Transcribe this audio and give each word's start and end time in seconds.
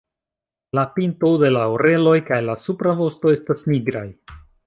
La 0.77 0.83
pinto 0.95 1.29
de 1.43 1.51
la 1.55 1.67
oreloj 1.75 2.15
kaj 2.31 2.41
la 2.47 2.57
supra 2.65 2.97
vosto 3.03 3.35
estas 3.35 3.67
nigraj. 3.75 4.07